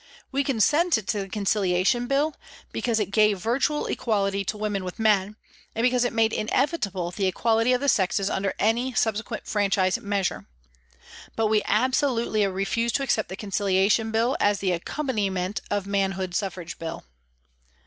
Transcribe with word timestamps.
We 0.31 0.43
consented 0.43 1.07
to 1.09 1.19
the 1.19 1.29
Conciliation 1.29 2.07
Bill 2.07 2.35
because 2.71 2.99
it 2.99 3.11
gave 3.11 3.37
virtual 3.37 3.85
equality 3.85 4.43
to 4.45 4.57
women 4.57 4.83
with 4.83 4.97
men, 4.97 5.35
and 5.75 5.83
because 5.83 6.03
it 6.03 6.11
made 6.11 6.33
inevitable 6.33 7.11
the 7.11 7.27
equality 7.27 7.71
of 7.71 7.81
the 7.81 7.87
sexes 7.87 8.27
under 8.27 8.55
any 8.57 8.95
subsequent 8.95 9.45
franchise 9.45 9.99
measure. 9.99 10.47
But 11.35 11.49
we 11.49 11.61
absolutely 11.65 12.47
refused 12.47 12.95
to 12.95 13.03
accept 13.03 13.29
the 13.29 13.35
Conciliation 13.35 14.09
Bill 14.09 14.35
as 14.39 14.57
the 14.57 14.71
accom 14.71 15.07
paniment 15.11 15.59
of 15.69 15.85
Manhood 15.85 16.33
Suffrage 16.33 16.79
Bill. 16.79 17.03